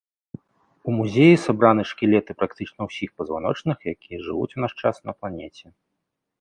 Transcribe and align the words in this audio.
У 0.91 0.93
музеі 0.99 1.35
сабраны 1.47 1.83
шкілеты 1.91 2.31
практычна 2.41 2.81
ўсіх 2.89 3.09
пазваночных, 3.21 3.77
якія 3.95 4.17
жывуць 4.25 4.51
у 4.55 4.59
наш 4.67 4.73
час 4.85 4.95
на 5.11 5.19
планеце. 5.23 5.65